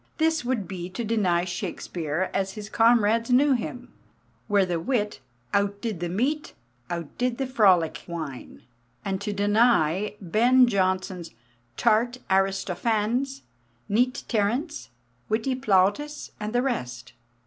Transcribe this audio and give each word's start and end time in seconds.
This 0.17 0.43
would 0.43 0.67
be 0.67 0.89
to 0.89 1.03
deny 1.03 1.45
Shakespeare 1.45 2.31
as 2.33 2.53
his 2.53 2.69
comrades 2.71 3.29
knew 3.29 3.53
him, 3.53 3.93
where 4.47 4.65
the 4.65 4.79
wit 4.79 5.19
"out 5.53 5.79
did 5.79 5.99
the 5.99 6.09
meat, 6.09 6.55
out 6.89 7.15
did 7.19 7.37
the 7.37 7.45
frolic 7.45 8.01
wine," 8.07 8.63
and 9.05 9.21
to 9.21 9.31
deny 9.31 10.15
Ben 10.19 10.65
Jonson's 10.65 11.29
"tart 11.77 12.17
Aristophanes, 12.31 13.43
neat 13.87 14.23
Terence, 14.27 14.89
witty 15.29 15.53
Plautus," 15.53 16.31
and 16.39 16.51
the 16.51 16.63
rest. 16.63 17.13